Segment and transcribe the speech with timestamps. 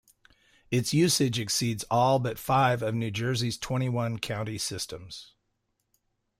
[0.71, 5.35] Its usage exceeds all but five of New Jersey's twenty-one county systems.